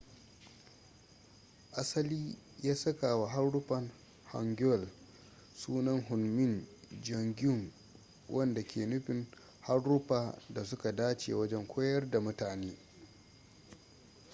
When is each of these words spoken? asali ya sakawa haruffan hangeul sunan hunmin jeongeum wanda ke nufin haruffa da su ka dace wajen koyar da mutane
asali 1.73 2.35
ya 2.63 2.75
sakawa 2.75 3.29
haruffan 3.29 3.89
hangeul 4.25 4.87
sunan 5.55 6.01
hunmin 6.01 6.65
jeongeum 7.03 7.71
wanda 8.29 8.63
ke 8.63 8.85
nufin 8.85 9.25
haruffa 9.61 10.39
da 10.49 10.65
su 10.65 10.77
ka 10.77 10.91
dace 10.91 11.33
wajen 11.33 11.67
koyar 11.67 12.09
da 12.09 12.19
mutane 12.21 12.77